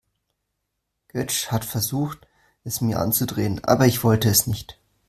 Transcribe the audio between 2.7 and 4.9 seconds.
mir anzudrehen, aber ich wollte es nicht.